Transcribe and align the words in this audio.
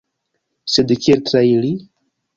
Sed 0.77 0.95
kiel 1.03 1.21
trairi? 1.29 1.73